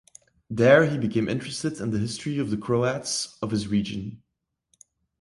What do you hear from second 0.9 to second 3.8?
became interested in the history of the Croats of his